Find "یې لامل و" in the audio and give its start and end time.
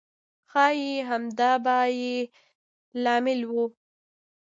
1.99-3.53